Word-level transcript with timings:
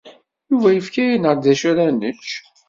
Yuba 0.51 0.69
yefka-aneɣ-d 0.71 1.41
d 1.45 1.47
acu 1.51 1.65
ara 1.71 1.85
nečč. 1.91 2.29